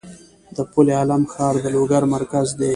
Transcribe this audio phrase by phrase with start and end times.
[0.55, 2.69] د پل علم ښار د لوګر مرکز دی